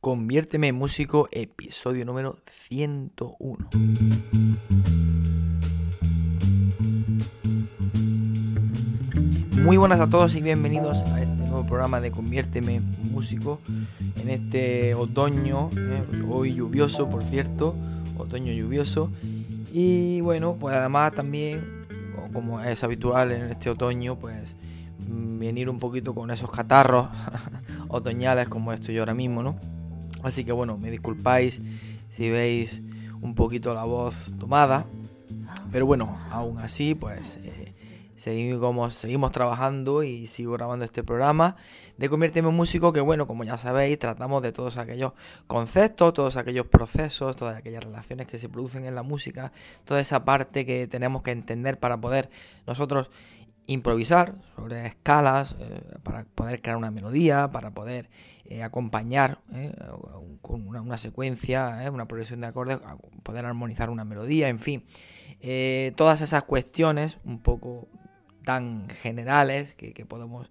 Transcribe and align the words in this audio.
Conviérteme 0.00 0.68
en 0.68 0.76
músico, 0.76 1.28
episodio 1.30 2.06
número 2.06 2.38
101. 2.68 3.68
Muy 9.62 9.76
buenas 9.76 10.00
a 10.00 10.08
todos 10.08 10.34
y 10.36 10.40
bienvenidos 10.40 10.96
a 11.12 11.20
este 11.20 11.50
nuevo 11.50 11.66
programa 11.66 12.00
de 12.00 12.12
Conviérteme 12.12 12.76
en 12.76 13.12
músico 13.12 13.60
en 14.22 14.30
este 14.30 14.94
otoño, 14.94 15.68
eh, 15.76 16.02
hoy 16.26 16.54
lluvioso 16.54 17.10
por 17.10 17.24
cierto, 17.24 17.76
otoño 18.16 18.54
lluvioso. 18.54 19.10
Y 19.70 20.22
bueno, 20.22 20.56
pues 20.58 20.74
además 20.74 21.12
también, 21.12 21.86
como 22.32 22.58
es 22.62 22.82
habitual 22.82 23.32
en 23.32 23.42
este 23.50 23.68
otoño, 23.68 24.16
pues 24.18 24.56
mm, 25.10 25.38
venir 25.40 25.68
un 25.68 25.78
poquito 25.78 26.14
con 26.14 26.30
esos 26.30 26.50
catarros 26.50 27.08
otoñales 27.94 28.48
como 28.48 28.72
estoy 28.72 28.96
yo 28.96 29.02
ahora 29.02 29.14
mismo, 29.14 29.42
¿no? 29.42 29.56
Así 30.22 30.44
que 30.44 30.52
bueno, 30.52 30.76
me 30.76 30.90
disculpáis 30.90 31.60
si 32.10 32.30
veis 32.30 32.82
un 33.20 33.34
poquito 33.34 33.74
la 33.74 33.84
voz 33.84 34.32
tomada, 34.38 34.86
pero 35.72 35.86
bueno, 35.86 36.18
aún 36.30 36.58
así, 36.58 36.94
pues 36.94 37.38
eh, 37.42 37.72
seguimos, 38.16 38.94
seguimos 38.94 39.32
trabajando 39.32 40.02
y 40.02 40.26
sigo 40.26 40.52
grabando 40.52 40.84
este 40.84 41.02
programa 41.02 41.56
de 41.96 42.08
Conviérteme 42.08 42.48
en 42.48 42.54
Músico, 42.54 42.92
que 42.92 43.00
bueno, 43.00 43.26
como 43.26 43.44
ya 43.44 43.58
sabéis, 43.58 43.98
tratamos 43.98 44.42
de 44.42 44.52
todos 44.52 44.76
aquellos 44.76 45.12
conceptos, 45.46 46.14
todos 46.14 46.36
aquellos 46.36 46.66
procesos, 46.66 47.36
todas 47.36 47.56
aquellas 47.56 47.84
relaciones 47.84 48.26
que 48.26 48.38
se 48.38 48.48
producen 48.48 48.84
en 48.84 48.94
la 48.94 49.02
música, 49.02 49.52
toda 49.84 50.00
esa 50.00 50.24
parte 50.24 50.66
que 50.66 50.86
tenemos 50.86 51.22
que 51.22 51.30
entender 51.30 51.78
para 51.78 52.00
poder 52.00 52.30
nosotros 52.66 53.10
improvisar 53.66 54.34
sobre 54.56 54.86
escalas 54.86 55.56
eh, 55.58 55.80
para 56.02 56.24
poder 56.24 56.60
crear 56.60 56.76
una 56.76 56.90
melodía, 56.90 57.50
para 57.50 57.70
poder 57.72 58.10
eh, 58.44 58.62
acompañar 58.62 59.38
eh, 59.54 59.74
con 60.42 60.66
una, 60.68 60.98
secuencia, 60.98 61.90
una 61.92 62.06
progresión 62.06 62.40
de 62.40 62.46
acordes, 62.48 62.78
poder 63.22 63.46
armonizar 63.46 63.90
una 63.90 64.04
melodía, 64.04 64.48
en 64.48 64.60
fin. 64.60 64.84
todas 65.96 66.20
esas 66.20 66.42
cuestiones 66.44 67.18
un 67.24 67.40
poco 67.40 67.88
tan 68.44 68.88
generales 68.90 69.74
que, 69.74 69.92
podemos 70.06 70.50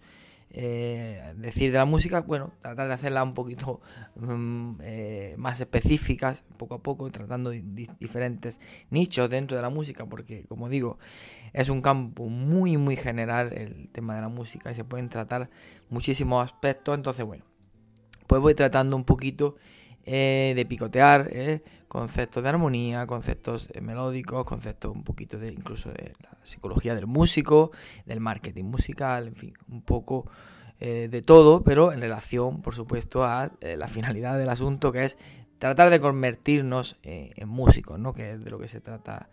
decir 0.50 1.72
de 1.72 1.78
la 1.78 1.86
música, 1.86 2.22
bueno, 2.22 2.53
tratar 2.59 2.88
de 2.88 2.94
hacerla 2.94 3.23
un 3.23 3.34
poquito 3.34 3.81
mm, 4.16 4.81
más 5.38 5.59
específicas, 5.59 6.44
poco 6.58 6.76
a 6.76 6.84
poco, 6.84 7.09
tratando 7.12 7.52
diferentes 7.52 8.59
nichos 8.89 9.30
dentro 9.30 9.56
de 9.58 9.64
la 9.64 9.70
música, 9.70 10.06
porque 10.06 10.44
como 10.45 10.70
digo, 10.70 10.98
es 11.53 11.70
un 11.70 11.81
campo 11.81 12.28
muy, 12.30 12.78
muy 12.78 12.95
general 12.95 13.53
el 13.53 13.90
tema 13.90 14.16
de 14.16 14.22
la 14.22 14.30
música 14.30 14.72
y 14.72 14.75
se 14.75 14.84
pueden 14.84 15.09
tratar 15.09 15.50
muchísimos 15.90 16.44
aspectos. 16.44 16.95
Entonces, 16.95 17.25
bueno, 17.25 17.45
pues 18.28 18.42
voy 18.42 18.56
tratando 18.56 18.95
un 18.95 19.03
poquito 19.03 19.56
eh, 20.06 20.53
de 20.56 20.66
picotear 20.66 21.30
eh, 21.31 21.62
conceptos 21.88 22.44
de 22.44 22.50
armonía, 22.50 23.08
conceptos 23.08 23.70
eh, 23.73 23.80
melódicos, 23.80 24.44
conceptos 24.45 24.92
un 24.94 25.03
poquito 25.03 25.38
de 25.38 25.50
incluso 25.50 25.90
de 25.92 26.14
la 26.22 26.38
psicología 26.44 26.96
del 26.96 27.07
músico, 27.07 27.72
del 28.06 28.19
marketing 28.19 28.66
musical, 28.66 29.28
en 29.28 29.36
fin, 29.36 29.53
un 29.69 29.81
poco 29.81 30.25
de 30.83 31.21
todo, 31.21 31.63
pero 31.63 31.94
en 31.94 32.01
relación, 32.01 32.61
por 32.61 32.75
supuesto, 32.75 33.23
a 33.23 33.51
la 33.61 33.88
finalidad 33.88 34.38
del 34.38 34.49
asunto, 34.49 34.91
que 34.91 35.05
es 35.05 35.17
tratar 35.57 35.89
de 35.89 36.01
convertirnos 36.01 36.97
en 37.03 37.47
músicos, 37.47 37.97
¿no? 37.97 38.13
Que 38.13 38.33
es 38.33 38.44
de 38.44 38.51
lo 38.51 38.59
que 38.59 38.67
se 38.67 38.81
trata 38.81 39.29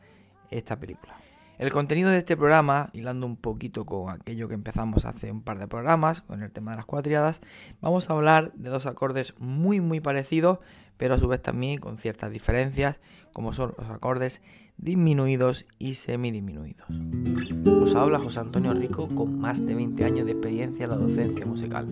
esta 0.48 0.78
película. 0.78 1.16
El 1.60 1.70
contenido 1.70 2.08
de 2.08 2.16
este 2.16 2.38
programa, 2.38 2.88
hilando 2.94 3.26
un 3.26 3.36
poquito 3.36 3.84
con 3.84 4.08
aquello 4.08 4.48
que 4.48 4.54
empezamos 4.54 5.04
hace 5.04 5.30
un 5.30 5.42
par 5.42 5.58
de 5.58 5.68
programas, 5.68 6.22
con 6.22 6.42
el 6.42 6.50
tema 6.50 6.70
de 6.70 6.78
las 6.78 6.86
cuatriadas, 6.86 7.42
vamos 7.82 8.08
a 8.08 8.14
hablar 8.14 8.50
de 8.54 8.70
dos 8.70 8.86
acordes 8.86 9.34
muy 9.38 9.82
muy 9.82 10.00
parecidos, 10.00 10.60
pero 10.96 11.16
a 11.16 11.18
su 11.18 11.28
vez 11.28 11.42
también 11.42 11.78
con 11.78 11.98
ciertas 11.98 12.32
diferencias, 12.32 12.98
como 13.34 13.52
son 13.52 13.74
los 13.76 13.90
acordes 13.90 14.40
disminuidos 14.78 15.66
y 15.78 15.96
semidisminuidos. 15.96 16.88
Os 17.82 17.94
habla 17.94 18.18
José 18.20 18.40
Antonio 18.40 18.72
Rico 18.72 19.14
con 19.14 19.38
más 19.38 19.62
de 19.62 19.74
20 19.74 20.02
años 20.02 20.24
de 20.24 20.32
experiencia 20.32 20.84
en 20.84 20.90
la 20.90 20.96
docencia 20.96 21.44
musical. 21.44 21.86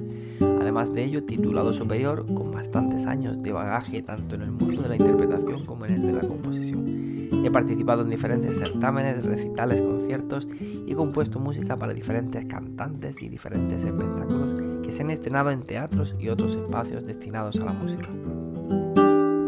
Además 0.69 0.93
de 0.93 1.03
ello, 1.03 1.25
titulado 1.25 1.73
superior 1.73 2.27
con 2.35 2.53
bastantes 2.53 3.07
años 3.07 3.43
de 3.43 3.53
bagaje 3.53 4.03
tanto 4.03 4.35
en 4.35 4.43
el 4.43 4.51
mundo 4.51 4.83
de 4.83 4.91
la 4.91 4.97
interpretación 4.97 5.65
como 5.65 5.87
en 5.87 5.95
el 5.95 6.03
de 6.03 6.13
la 6.13 6.21
composición. 6.21 7.31
He 7.43 7.51
participado 7.51 8.03
en 8.03 8.11
diferentes 8.11 8.59
certámenes, 8.59 9.25
recitales, 9.25 9.81
conciertos 9.81 10.47
y 10.87 10.93
he 10.93 10.95
compuesto 10.95 11.41
música 11.41 11.75
para 11.75 11.95
diferentes 11.95 12.45
cantantes 12.45 13.23
y 13.23 13.31
diferentes 13.31 13.83
espectáculos 13.83 14.85
que 14.85 14.93
se 14.93 15.03
han 15.03 15.11
estrenado 15.11 15.51
en 15.53 15.63
teatros 15.63 16.15
y 16.21 16.29
otros 16.29 16.55
espacios 16.55 17.07
destinados 17.07 17.59
a 17.61 17.65
la 17.65 17.73
música. 17.73 18.11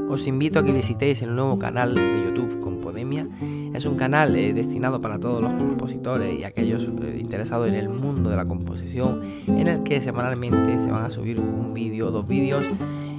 Os 0.08 0.26
invito 0.26 0.60
a 0.60 0.64
que 0.64 0.72
visitéis 0.72 1.20
el 1.20 1.36
nuevo 1.36 1.58
canal 1.58 1.94
de 1.94 2.24
YouTube 2.24 2.60
Compodemia. 2.60 3.28
Es 3.80 3.86
un 3.86 3.96
canal 3.96 4.36
eh, 4.36 4.52
destinado 4.52 5.00
para 5.00 5.18
todos 5.18 5.40
los 5.40 5.54
compositores 5.54 6.38
y 6.38 6.44
aquellos 6.44 6.82
eh, 6.82 7.16
interesados 7.18 7.66
en 7.66 7.76
el 7.76 7.88
mundo 7.88 8.28
de 8.28 8.36
la 8.36 8.44
composición, 8.44 9.22
en 9.46 9.68
el 9.68 9.82
que 9.84 10.02
semanalmente 10.02 10.78
se 10.80 10.90
van 10.90 11.06
a 11.06 11.10
subir 11.10 11.40
un 11.40 11.72
vídeo 11.72 12.10
dos 12.10 12.28
vídeos 12.28 12.62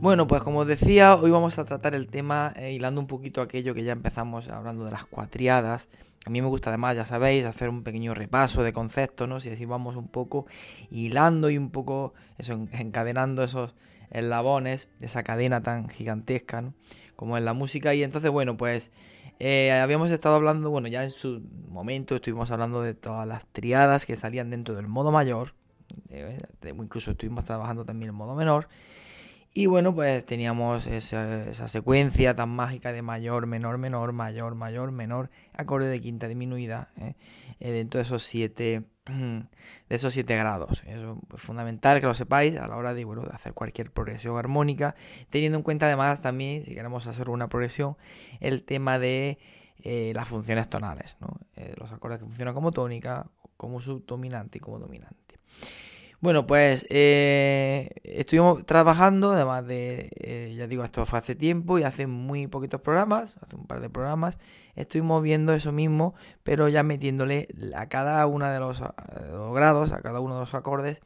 Bueno, 0.00 0.28
pues 0.28 0.42
como 0.44 0.60
os 0.60 0.66
decía, 0.68 1.16
hoy 1.16 1.32
vamos 1.32 1.58
a 1.58 1.64
tratar 1.64 1.96
el 1.96 2.06
tema 2.06 2.52
eh, 2.54 2.72
hilando 2.72 3.00
un 3.00 3.08
poquito 3.08 3.42
aquello 3.42 3.74
que 3.74 3.82
ya 3.82 3.90
empezamos 3.90 4.48
hablando 4.48 4.84
de 4.84 4.92
las 4.92 5.04
cuatriadas. 5.06 5.88
A 6.24 6.30
mí 6.30 6.40
me 6.40 6.46
gusta 6.46 6.70
además, 6.70 6.94
ya 6.94 7.04
sabéis, 7.04 7.44
hacer 7.44 7.68
un 7.68 7.82
pequeño 7.82 8.14
repaso 8.14 8.62
de 8.62 8.72
conceptos, 8.72 9.28
¿no? 9.28 9.40
Si 9.40 9.50
así 9.50 9.64
vamos 9.64 9.96
un 9.96 10.06
poco 10.06 10.46
hilando 10.92 11.50
y 11.50 11.58
un 11.58 11.70
poco 11.70 12.14
eso, 12.38 12.52
encadenando 12.70 13.42
esos 13.42 13.74
eslabones, 14.10 14.88
esa 15.00 15.24
cadena 15.24 15.64
tan 15.64 15.88
gigantesca, 15.88 16.62
¿no? 16.62 16.74
Como 17.16 17.36
en 17.36 17.44
la 17.44 17.52
música. 17.52 17.92
Y 17.92 18.04
entonces, 18.04 18.30
bueno, 18.30 18.56
pues 18.56 18.92
eh, 19.40 19.72
habíamos 19.72 20.12
estado 20.12 20.36
hablando, 20.36 20.70
bueno, 20.70 20.86
ya 20.86 21.02
en 21.02 21.10
su 21.10 21.42
momento 21.68 22.14
estuvimos 22.14 22.52
hablando 22.52 22.82
de 22.82 22.94
todas 22.94 23.26
las 23.26 23.44
triadas 23.46 24.06
que 24.06 24.14
salían 24.14 24.50
dentro 24.50 24.76
del 24.76 24.86
modo 24.86 25.10
mayor. 25.10 25.54
Eh, 26.10 26.40
incluso 26.64 27.10
estuvimos 27.10 27.44
trabajando 27.44 27.84
también 27.84 28.10
en 28.10 28.14
modo 28.14 28.36
menor. 28.36 28.68
Y 29.58 29.66
bueno, 29.66 29.92
pues 29.92 30.24
teníamos 30.24 30.86
esa, 30.86 31.66
secuencia 31.66 32.36
tan 32.36 32.48
mágica 32.48 32.92
de 32.92 33.02
mayor, 33.02 33.48
menor, 33.48 33.76
menor, 33.76 34.12
mayor, 34.12 34.54
mayor, 34.54 34.92
menor, 34.92 35.30
acorde 35.52 35.88
de 35.88 36.00
quinta 36.00 36.28
disminuida, 36.28 36.92
¿eh? 36.96 37.16
Eh, 37.58 37.72
dentro 37.72 37.98
de 37.98 38.02
esos 38.02 38.22
siete 38.22 38.84
de 39.06 39.46
esos 39.88 40.14
siete 40.14 40.36
grados. 40.36 40.84
Eso 40.86 41.20
es 41.34 41.42
fundamental 41.42 41.98
que 42.00 42.06
lo 42.06 42.14
sepáis 42.14 42.54
a 42.54 42.68
la 42.68 42.76
hora 42.76 42.94
de, 42.94 43.04
bueno, 43.04 43.24
hacer 43.32 43.52
cualquier 43.52 43.90
progresión 43.90 44.38
armónica, 44.38 44.94
teniendo 45.28 45.58
en 45.58 45.64
cuenta 45.64 45.86
además 45.86 46.22
también, 46.22 46.64
si 46.64 46.72
queremos 46.72 47.08
hacer 47.08 47.28
una 47.28 47.48
progresión, 47.48 47.96
el 48.38 48.62
tema 48.62 49.00
de 49.00 49.40
eh, 49.82 50.12
las 50.14 50.28
funciones 50.28 50.70
tonales, 50.70 51.16
¿no? 51.20 51.36
los 51.74 51.90
acordes 51.90 52.20
que 52.20 52.26
funcionan 52.26 52.54
como 52.54 52.70
tónica, 52.70 53.28
como 53.56 53.80
subdominante 53.80 54.58
y 54.58 54.60
como 54.60 54.78
dominante. 54.78 55.40
Bueno, 56.20 56.48
pues 56.48 56.84
eh, 56.90 57.90
estuvimos 58.02 58.66
trabajando, 58.66 59.30
además 59.30 59.64
de, 59.68 60.10
eh, 60.16 60.52
ya 60.56 60.66
digo, 60.66 60.82
esto 60.82 61.04
hace 61.12 61.36
tiempo 61.36 61.78
y 61.78 61.84
hace 61.84 62.08
muy 62.08 62.48
poquitos 62.48 62.80
programas, 62.80 63.36
hace 63.40 63.54
un 63.54 63.68
par 63.68 63.80
de 63.80 63.88
programas, 63.88 64.36
estuvimos 64.74 65.22
viendo 65.22 65.52
eso 65.52 65.70
mismo, 65.70 66.16
pero 66.42 66.68
ya 66.68 66.82
metiéndole 66.82 67.46
a 67.72 67.88
cada 67.88 68.26
uno 68.26 68.46
de 68.50 68.58
los, 68.58 68.82
grados, 69.54 69.92
a 69.92 70.00
cada 70.00 70.18
uno 70.18 70.34
de 70.34 70.40
los 70.40 70.54
acordes, 70.54 71.02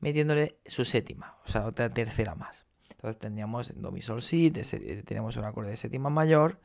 metiéndole 0.00 0.58
su 0.66 0.84
séptima, 0.84 1.36
o 1.46 1.48
sea, 1.48 1.64
otra 1.64 1.88
tercera 1.88 2.34
más. 2.34 2.66
Entonces 2.90 3.18
tendríamos 3.18 3.72
do, 3.80 3.90
mi, 3.92 4.02
sol, 4.02 4.20
si, 4.20 4.50
teníamos 4.50 5.38
un 5.38 5.44
acorde 5.44 5.70
de 5.70 5.76
séptima 5.78 6.10
mayor, 6.10 6.58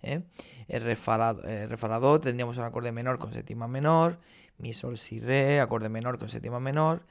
¿eh? 0.00 0.22
El 0.66 0.82
refalado, 0.82 2.20
tendríamos 2.20 2.56
un 2.56 2.64
acorde 2.64 2.90
menor 2.90 3.18
con 3.18 3.34
séptima 3.34 3.68
menor, 3.68 4.18
mi, 4.56 4.72
sol, 4.72 4.96
si, 4.96 5.20
re, 5.20 5.60
acorde 5.60 5.90
menor 5.90 6.18
con 6.18 6.30
séptima 6.30 6.58
menor, 6.58 7.02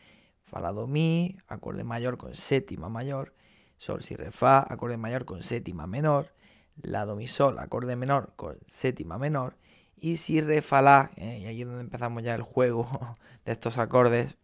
fa, 0.54 0.88
mi, 0.88 1.38
acorde 1.48 1.84
mayor 1.84 2.18
con 2.18 2.36
séptima 2.36 2.90
mayor, 2.90 3.34
sol, 3.78 4.04
si, 4.04 4.16
re, 4.16 4.32
fa, 4.32 4.60
acorde 4.60 4.98
mayor 4.98 5.26
con 5.26 5.44
séptima 5.44 5.88
menor, 5.88 6.34
la, 6.82 7.06
do, 7.06 7.16
mi, 7.16 7.28
sol, 7.28 7.60
acorde 7.60 7.96
menor 7.96 8.34
con 8.36 8.58
séptima 8.68 9.18
menor, 9.18 9.56
y 10.00 10.18
si, 10.18 10.42
re, 10.42 10.62
fa, 10.62 10.82
la, 10.82 11.12
¿eh? 11.16 11.40
y 11.40 11.46
ahí 11.46 11.62
es 11.62 11.68
donde 11.68 11.82
empezamos 11.82 12.24
ya 12.24 12.36
el 12.36 12.42
juego 12.42 12.88
de 13.46 13.52
estos 13.52 13.78
acordes, 13.78 14.38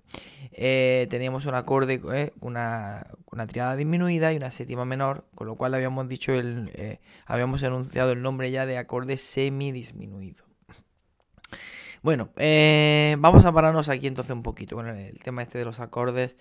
eh, 0.51 1.07
teníamos 1.09 1.45
un 1.45 1.56
acorde, 1.56 2.01
eh, 2.13 2.33
una, 2.41 3.07
una 3.31 3.47
triada 3.47 3.75
disminuida 3.75 4.33
y 4.33 4.38
una 4.38 4.51
séptima 4.51 4.85
menor, 4.85 5.25
con 5.35 5.47
lo 5.47 5.55
cual 5.55 5.73
habíamos 5.73 6.07
dicho, 6.07 6.33
el, 6.33 6.71
eh, 6.73 7.00
habíamos 7.25 7.62
enunciado 7.63 8.12
el 8.12 8.21
nombre 8.21 8.51
ya 8.51 8.65
de 8.65 8.77
acorde 8.77 9.17
semidisminuido. 9.17 10.49
Bueno, 12.01 12.30
vamos 13.19 13.46
a 13.46 13.51
pararnos 13.51 13.90
aquí 13.90 14.07
entonces 14.07 14.34
un 14.36 14.44
poquito 14.44 14.75
con 14.75 14.88
el, 14.88 15.19
tema 15.19 15.44
este 15.44 15.57
de 15.57 15.66
los 15.66 15.80
acordes, 15.80 16.36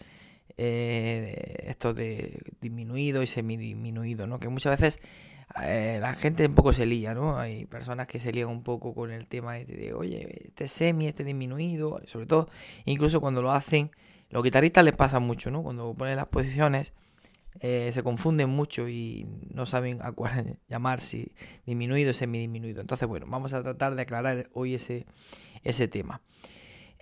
estos 0.57 1.95
de 1.95 2.41
disminuido 2.61 3.23
y 3.23 3.27
semidisminuido, 3.27 4.27
¿no? 4.27 4.39
Que 4.39 4.49
muchas 4.49 4.81
veces 4.81 5.01
eh, 5.63 5.99
la 6.01 6.15
gente 6.15 6.47
un 6.47 6.55
poco 6.55 6.73
se 6.73 6.87
lía, 6.87 7.15
¿no? 7.15 7.39
Hay 7.39 7.65
personas 7.67 8.07
que 8.07 8.19
se 8.19 8.33
lían 8.33 8.49
un 8.49 8.63
poco 8.63 8.95
con 8.95 9.11
el 9.11 9.27
tema 9.27 9.59
este 9.59 9.77
de, 9.77 9.95
oye, 9.95 10.47
este 10.49 10.69
semi, 10.69 11.07
este 11.07 11.25
disminuido, 11.25 12.01
sobre 12.07 12.27
todo, 12.27 12.49
incluso 12.85 13.21
cuando 13.21 13.43
lo 13.43 13.51
hacen, 13.53 13.91
los 14.31 14.43
guitarristas 14.43 14.85
les 14.85 14.95
pasa 14.95 15.21
mucho, 15.21 15.51
¿no? 15.51 15.63
Cuando 15.63 15.95
ponen 15.95 16.17
las 16.17 16.27
posiciones, 16.27 16.93
eh, 17.61 17.91
se 17.93 18.03
confunden 18.03 18.49
mucho 18.49 18.89
y 18.89 19.27
no 19.51 19.67
saben 19.67 20.01
a 20.03 20.13
cuál 20.13 20.59
llamar, 20.69 21.01
si 21.01 21.33
disminuido 21.67 22.13
semidisminuido. 22.13 22.81
Entonces, 22.81 23.09
bueno, 23.09 23.27
vamos 23.29 23.53
a 23.53 23.63
tratar 23.63 23.95
de 23.95 24.03
aclarar 24.03 24.49
hoy 24.53 24.75
ese, 24.75 25.07
ese 25.65 25.89
tema. 25.89 26.21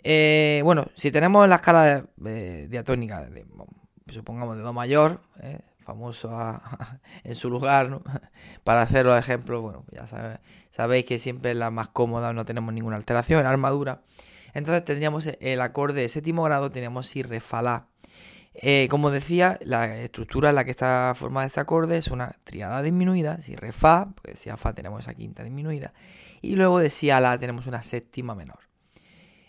Eh, 0.02 0.60
bueno, 0.64 0.86
si 0.94 1.10
tenemos 1.10 1.48
la 1.48 1.56
escala 1.56 2.06
diatónica, 2.16 3.28
de, 3.28 3.44
supongamos 4.08 4.56
de 4.56 4.62
Do 4.62 4.72
mayor, 4.72 5.20
famoso 5.80 6.30
en 7.24 7.34
su 7.34 7.50
lugar, 7.50 8.00
Para 8.64 8.82
hacer 8.82 9.06
los 9.06 9.18
ejemplos, 9.18 9.62
bueno, 9.62 9.84
ya 9.92 10.06
sabéis 10.70 11.04
que 11.06 11.18
siempre 11.18 11.52
es 11.52 11.56
la 11.56 11.70
más 11.70 11.88
cómoda, 11.88 12.32
no 12.32 12.44
tenemos 12.44 12.74
ninguna 12.74 12.96
alteración, 12.96 13.46
armadura. 13.46 14.02
Entonces 14.54 14.84
tendríamos 14.84 15.28
el 15.40 15.60
acorde 15.60 16.00
de 16.00 16.08
séptimo 16.08 16.42
grado, 16.44 16.70
tenemos 16.70 17.06
si, 17.06 17.22
re. 17.22 17.40
Eh, 18.58 18.88
como 18.90 19.10
decía, 19.10 19.58
la 19.62 19.98
estructura 19.98 20.48
en 20.48 20.54
la 20.56 20.64
que 20.64 20.70
está 20.70 21.12
formada 21.14 21.46
este 21.46 21.60
acorde 21.60 21.98
es 21.98 22.08
una 22.08 22.32
triada 22.44 22.82
disminuida, 22.82 23.40
si, 23.42 23.54
re, 23.54 23.70
fa, 23.70 24.12
porque 24.14 24.34
si 24.34 24.48
a 24.48 24.56
fa 24.56 24.72
tenemos 24.72 25.00
esa 25.00 25.14
quinta 25.14 25.44
disminuida, 25.44 25.92
y 26.40 26.56
luego 26.56 26.78
de 26.78 26.88
si 26.88 27.10
a 27.10 27.20
la 27.20 27.38
tenemos 27.38 27.66
una 27.66 27.82
séptima 27.82 28.34
menor. 28.34 28.60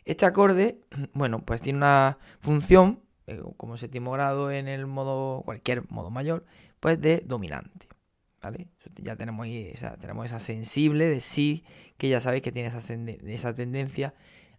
Este 0.04 0.26
acorde, 0.26 0.82
bueno, 1.14 1.40
pues 1.46 1.62
tiene 1.62 1.78
una 1.78 2.18
función 2.42 3.02
eh, 3.28 3.42
como 3.58 3.78
séptimo 3.78 4.12
grado 4.12 4.52
en 4.52 4.68
el 4.68 4.88
modo, 4.88 5.42
cualquier 5.44 5.90
modo 5.92 6.10
mayor, 6.10 6.46
pues 6.80 7.00
de 7.00 7.24
dominante. 7.26 7.88
¿Vale? 8.42 8.68
Ya 8.96 9.16
tenemos 9.16 9.46
ahí 9.46 9.70
esa, 9.74 9.98
tenemos 9.98 10.26
esa 10.26 10.40
sensible 10.40 11.10
de 11.10 11.22
sí, 11.22 11.66
que 11.98 12.08
ya 12.08 12.22
sabéis 12.22 12.44
que 12.44 12.52
tiene 12.52 12.70
esa, 12.70 12.94
esa 12.94 13.54
tendencia 13.54 14.14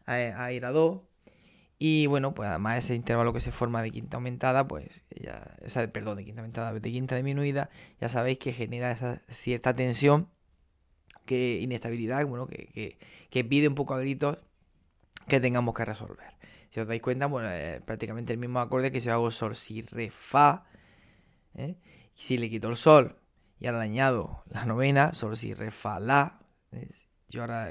a, 0.05 0.53
ir 0.53 0.65
a 0.65 0.71
do. 0.71 1.08
Y 1.79 2.07
bueno, 2.07 2.35
pues 2.35 2.49
además 2.49 2.79
ese 2.85 2.95
intervalo 2.95 3.33
que 3.33 3.41
se 3.41 3.53
forma 3.53 3.83
de 3.83 3.91
quinta 3.93 4.17
aumentada, 4.17 4.67
pues 4.67 4.89
ya, 5.11 5.57
esa, 5.63 5.87
perdón, 5.93 6.17
de 6.19 6.25
quinta 6.25 6.41
aumentada, 6.41 6.73
de 6.73 6.91
quinta 6.91 7.15
disminuida, 7.15 7.71
ya 8.01 8.09
sabéis 8.09 8.39
que 8.39 8.53
genera 8.53 8.91
esa 8.91 9.23
cierta 9.29 9.75
tensión, 9.75 10.29
que 11.25 11.61
inestabilidad, 11.61 12.27
bueno, 12.27 12.47
que, 12.47 12.99
que 13.31 13.45
pide 13.45 13.69
un 13.69 13.75
poco 13.75 13.95
a 13.95 14.01
gritos 14.01 14.39
que 15.29 15.41
tengamos 15.41 15.75
que 15.75 15.85
resolver. 15.85 16.39
Si 16.71 16.81
os 16.81 16.89
dais 16.89 17.01
cuenta, 17.01 17.27
bueno, 17.27 17.51
es 17.51 17.81
prácticamente 17.83 18.33
el 18.33 18.39
mismo 18.39 18.61
acorde 18.61 18.93
que 18.93 19.01
si 19.01 19.09
hago 19.09 19.31
sol, 19.31 19.55
si, 19.57 19.83
re, 19.83 20.11
fa. 20.11 20.65
¿eh? 21.55 21.77
si 22.13 22.39
le 22.39 22.51
quito 22.51 22.69
el 22.69 22.77
sol 22.77 23.17
y 23.61 23.67
ahora 23.67 23.79
le 23.79 23.85
añado 23.85 24.43
la 24.51 24.65
novena, 24.67 25.15
sol, 25.15 25.37
si, 25.37 25.55
re, 25.55 25.71
fa, 25.71 26.01
la. 26.01 26.41
Yo 27.29 27.43
ahora, 27.43 27.71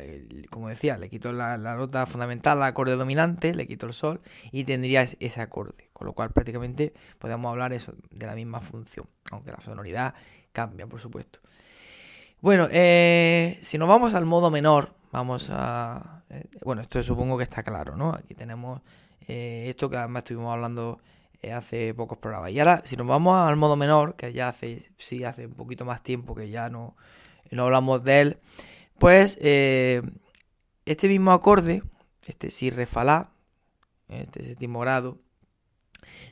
como 0.51 0.69
decía, 0.69 0.97
le 0.97 1.09
quito 1.09 1.31
la, 1.33 1.57
nota 1.57 2.05
fundamental 2.05 2.61
al 2.61 2.69
acorde 2.69 2.95
dominante, 2.95 3.55
le 3.55 3.65
quito 3.65 3.87
el 3.87 3.93
sol 3.93 4.21
y 4.51 4.65
tendría 4.65 5.01
ese 5.01 5.41
acorde. 5.41 5.89
Con 5.93 6.05
lo 6.05 6.13
cual 6.13 6.31
prácticamente 6.31 6.93
podemos 7.17 7.49
hablar 7.49 7.73
eso, 7.73 7.93
de 8.11 8.25
la 8.27 8.35
misma 8.35 8.61
función, 8.61 9.07
aunque 9.31 9.51
la 9.51 9.59
sonoridad 9.61 10.13
cambia, 10.51 10.85
por 10.85 11.01
supuesto. 11.01 11.39
Bueno, 12.39 12.67
eh, 12.71 13.57
si 13.61 13.79
nos 13.79 13.87
vamos 13.89 14.13
al 14.13 14.25
modo 14.25 14.51
menor, 14.51 14.93
vamos 15.11 15.49
a, 15.51 16.23
eh, 16.29 16.45
bueno, 16.63 16.83
esto 16.83 17.01
supongo 17.01 17.35
que 17.35 17.43
está 17.43 17.63
claro, 17.63 17.95
¿no? 17.95 18.13
Aquí 18.13 18.35
tenemos 18.35 18.81
eh, 19.27 19.65
esto 19.69 19.89
que 19.89 19.97
además 19.97 20.21
estuvimos 20.21 20.53
hablando 20.53 20.99
hace 21.51 21.93
pocos 21.93 22.17
programas. 22.17 22.51
Y 22.51 22.59
ahora, 22.59 22.81
si 22.85 22.95
nos 22.97 23.07
vamos 23.07 23.37
al 23.37 23.55
modo 23.55 23.75
menor, 23.75 24.15
que 24.15 24.33
ya 24.33 24.49
hace, 24.49 24.91
sí, 24.97 25.23
hace 25.23 25.47
un 25.47 25.53
poquito 25.53 25.85
más 25.85 26.03
tiempo 26.03 26.35
que 26.35 26.49
ya 26.49 26.69
no, 26.69 26.95
no 27.51 27.63
hablamos 27.63 28.03
de 28.03 28.21
él, 28.21 28.37
pues 28.99 29.37
este 29.39 31.07
mismo 31.07 31.31
acorde, 31.31 31.83
este 32.25 32.49
si 32.49 32.69
re 32.69 32.85
fa 32.85 33.03
la, 33.03 33.31
este 34.07 34.43
séptimo 34.43 34.79
grado, 34.79 35.19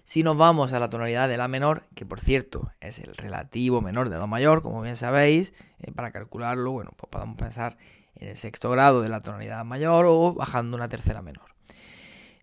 si 0.03 0.23
nos 0.23 0.37
vamos 0.37 0.73
a 0.73 0.79
la 0.79 0.89
tonalidad 0.89 1.27
de 1.27 1.37
la 1.37 1.47
menor, 1.47 1.87
que 1.95 2.05
por 2.05 2.19
cierto 2.19 2.71
es 2.79 2.99
el 2.99 3.15
relativo 3.15 3.81
menor 3.81 4.09
de 4.09 4.17
do 4.17 4.27
mayor, 4.27 4.61
como 4.61 4.81
bien 4.81 4.95
sabéis, 4.95 5.53
para 5.95 6.11
calcularlo, 6.11 6.71
bueno, 6.71 6.91
pues 6.95 7.09
podemos 7.09 7.37
pensar 7.37 7.77
en 8.15 8.29
el 8.29 8.37
sexto 8.37 8.69
grado 8.69 9.01
de 9.01 9.09
la 9.09 9.21
tonalidad 9.21 9.65
mayor 9.65 10.05
o 10.07 10.33
bajando 10.33 10.77
una 10.77 10.87
tercera 10.87 11.21
menor. 11.21 11.55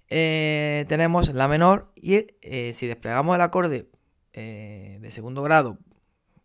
Eh, 0.09 0.85
tenemos 0.89 1.33
la 1.33 1.49
menor 1.49 1.91
y 1.97 2.27
eh, 2.43 2.73
si 2.75 2.87
desplegamos 2.87 3.35
el 3.35 3.41
acorde 3.41 3.89
eh, 4.35 4.99
de 5.01 5.11
segundo 5.11 5.43
grado 5.43 5.79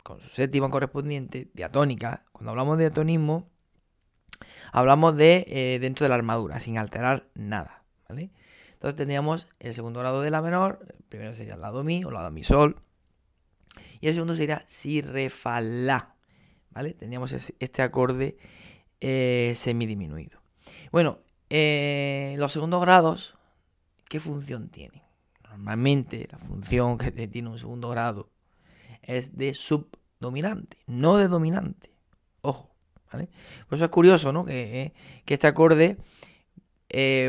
con 0.04 0.22
su 0.22 0.30
séptima 0.30 0.70
correspondiente, 0.70 1.50
diatónica, 1.54 2.24
cuando 2.32 2.52
hablamos 2.52 2.78
de 2.78 2.86
diatonismo, 2.86 3.50
hablamos 4.72 5.16
de 5.16 5.78
dentro 5.82 6.06
de 6.06 6.10
la 6.10 6.16
armadura, 6.16 6.60
sin 6.60 6.78
alterar 6.78 7.28
nada. 7.34 7.84
Entonces 8.10 8.96
tendríamos 8.96 9.48
el 9.60 9.74
segundo 9.74 10.00
grado 10.00 10.22
de 10.22 10.32
la 10.32 10.42
menor, 10.42 10.86
el 10.88 11.04
primero 11.10 11.34
sería 11.34 11.56
el 11.56 11.62
lado 11.62 11.84
mi 11.84 12.04
o 12.04 12.12
lado 12.12 12.30
mi 12.32 12.44
sol, 12.44 12.82
y 14.00 14.08
el 14.08 14.14
segundo 14.14 14.36
sería 14.36 14.64
si, 14.68 15.02
re, 15.02 15.30
fa, 15.30 15.62
la. 15.62 16.16
¿Vale? 16.70 16.96
Este 17.60 17.82
acorde 17.82 18.38
eh, 19.02 19.54
semidisminuido. 19.56 20.42
Bueno, 20.92 21.20
eh, 21.50 22.36
los 22.38 22.54
segundos 22.54 22.82
grados, 22.82 23.36
¿qué 24.08 24.20
función 24.20 24.70
tienen? 24.70 25.02
Normalmente 25.44 26.28
la 26.32 26.38
función 26.38 27.00
que 27.00 27.28
tiene 27.28 27.50
un 27.50 27.58
segundo 27.58 27.90
grado 27.90 28.30
es 29.02 29.36
de 29.36 29.56
subdominante, 29.56 30.78
no 30.86 31.18
de 31.18 31.28
dominante. 31.28 31.92
Ojo, 32.42 32.76
¿vale? 33.12 33.30
Por 33.68 33.76
eso 33.78 33.86
es 33.86 33.92
curioso, 33.92 34.32
¿no? 34.34 34.44
Que, 34.44 34.82
eh, 34.82 34.94
este 35.26 35.48
acorde 35.48 35.98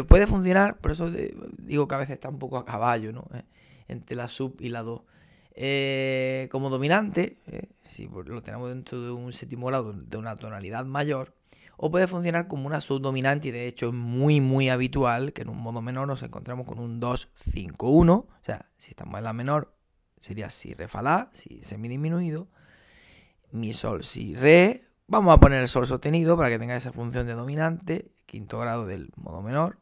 puede 0.09 0.27
funcionar, 0.27 0.79
por 0.79 0.93
eso 0.93 1.11
digo 1.59 1.89
que 1.89 1.95
a 1.95 1.99
veces 1.99 2.15
está 2.15 2.29
un 2.29 2.39
poco 2.39 2.59
a 2.59 2.65
caballo, 2.65 3.13
¿no? 3.13 3.27
entre 3.89 4.15
la 4.15 4.29
sub 4.29 4.57
y 4.61 4.69
la 4.69 4.83
do. 4.83 5.05
como 6.51 6.71
dominante, 6.71 7.39
si 7.89 8.07
lo 8.07 8.43
tenemos 8.43 8.69
dentro 8.69 9.03
de 9.03 9.11
un 9.11 9.33
séptimo 9.33 9.67
grado 9.67 9.93
de 9.93 10.17
una 10.17 10.37
tonalidad 10.37 10.85
mayor, 10.85 11.35
o 11.77 11.91
puede 11.91 12.07
funcionar 12.09 12.49
como 12.49 12.67
una 12.67 12.81
subdominante 12.81 13.49
y 13.49 13.51
de 13.53 13.67
hecho 13.67 13.89
es 13.89 13.95
muy 13.95 14.41
muy 14.41 14.69
habitual 14.69 15.33
que 15.33 15.43
en 15.43 15.49
un 15.49 15.63
modo 15.63 15.81
menor 15.81 16.09
nos 16.09 16.23
encontramos 16.23 16.67
con 16.67 16.81
un 16.81 17.01
2-5-1, 17.01 18.11
o 18.11 18.27
sea, 18.43 18.67
si 18.77 18.91
estamos 18.91 19.17
en 19.17 19.25
la 19.25 19.33
menor 19.33 19.73
sería 20.19 20.51
si, 20.51 20.75
re, 20.75 20.89
fa, 20.89 21.03
la, 21.03 21.31
si 21.33 21.63
semidisminuido, 21.63 22.49
mi, 23.53 23.73
sol, 23.73 24.05
si, 24.05 24.35
re, 24.35 24.88
vamos 25.09 25.35
a 25.35 25.41
poner 25.41 25.61
el 25.61 25.69
sol 25.69 25.87
sostenido 25.87 26.37
para 26.37 26.51
que 26.51 26.59
tenga 26.59 26.77
esa 26.77 26.93
función 26.93 27.27
de 27.27 27.35
dominante, 27.35 28.13
quinto 28.27 28.59
grado 28.59 28.87
del 28.87 29.11
modo 29.17 29.43
menor, 29.43 29.79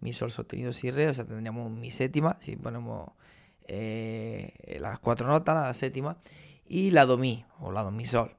mi 0.00 0.12
sol 0.12 0.30
sostenido, 0.30 0.72
si, 0.72 0.90
re, 0.90 1.08
o 1.08 1.14
sea, 1.14 1.24
tendríamos 1.24 1.70
mi 1.70 1.90
séptima, 1.90 2.36
si 2.40 2.56
ponemos 2.56 3.10
eh, 3.66 4.78
las 4.80 4.98
cuatro 4.98 5.26
notas, 5.26 5.54
la 5.54 5.74
séptima, 5.74 6.18
y 6.66 6.90
la 6.90 7.06
do 7.06 7.16
mi, 7.16 7.44
o 7.60 7.72
la 7.72 7.82
do 7.82 7.90
mi 7.90 8.04
sol 8.04 8.36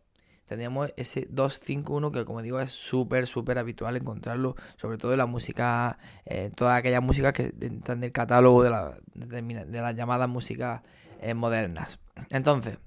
tendríamos 0.47 0.91
ese 0.95 1.27
2-5-1 1.29 2.11
que 2.11 2.25
como 2.25 2.41
digo 2.41 2.59
es 2.59 2.71
súper, 2.71 3.27
súper 3.27 3.57
habitual 3.57 3.95
encontrarlo, 3.95 4.55
sobre 4.77 4.97
todo 4.97 5.11
en 5.11 5.17
la 5.17 5.25
música, 5.25 5.97
eh, 6.25 6.51
todas 6.55 6.77
aquellas 6.77 7.03
músicas 7.03 7.33
que 7.33 7.53
están 7.59 7.99
en 7.99 8.03
el 8.05 8.11
catálogo 8.11 8.63
de, 8.63 8.69
la, 8.69 8.97
de, 9.13 9.81
las 9.81 9.95
llamadas 9.95 10.29
músicas 10.29 10.81
eh, 11.19 11.33
modernas. 11.33 11.99
Entonces, 12.29 12.77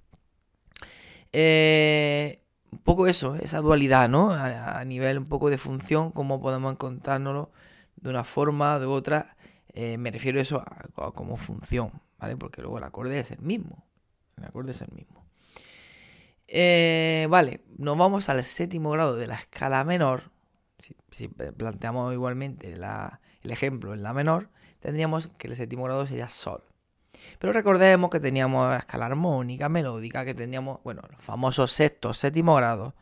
eh, 1.32 2.44
un 2.72 2.78
poco 2.78 3.06
eso, 3.06 3.34
esa 3.36 3.60
dualidad, 3.60 4.08
¿no? 4.08 4.32
A, 4.32 4.84
nivel 4.84 5.18
un 5.18 5.26
poco 5.26 5.50
de 5.50 5.58
función, 5.58 6.12
cómo 6.12 6.40
podemos 6.40 6.72
encontrárnoslo 6.72 7.50
de 7.96 8.10
una 8.10 8.24
forma 8.24 8.78
de 8.78 8.86
otra. 8.86 9.36
me 9.74 10.10
refiero 10.10 10.38
a 10.38 10.42
eso 10.42 10.62
a, 10.64 11.12
como 11.12 11.36
función, 11.36 11.92
¿vale? 12.18 12.36
Porque 12.36 12.62
luego 12.62 12.78
el 12.78 12.84
acorde 12.84 13.20
es 13.20 13.30
el 13.30 13.40
mismo. 13.40 13.84
El 14.36 14.44
acorde 14.44 14.72
es 14.72 14.80
el 14.82 14.92
mismo. 14.92 15.24
Eh, 16.48 17.26
vale, 17.28 17.60
nos 17.76 17.96
vamos 17.98 18.30
al 18.30 18.42
séptimo 18.42 18.90
grado 18.90 19.16
de 19.16 19.26
la 19.26 19.34
escala 19.34 19.84
menor. 19.84 20.30
Si, 21.10 21.28
planteamos 21.28 22.12
igualmente 22.14 22.72
el 22.72 23.50
ejemplo 23.50 23.92
en 23.92 24.02
la 24.02 24.14
menor, 24.14 24.48
tendríamos 24.80 25.28
que 25.38 25.48
el 25.48 25.56
séptimo 25.56 25.84
grado 25.84 26.06
sería 26.06 26.28
sol. 26.28 26.62
Pero 27.38 27.52
recordemos 27.52 28.10
que 28.10 28.20
teníamos 28.20 28.70
la 28.70 28.78
escala 28.78 29.06
armónica, 29.06 29.68
melódica, 29.68 30.24
que 30.24 30.34
teníamos, 30.34 30.80
bueno, 30.82 31.02
los 31.10 31.22
famosos 31.22 31.72
sexto, 31.72 32.14
séptimo 32.14 32.54
grado, 32.56 32.94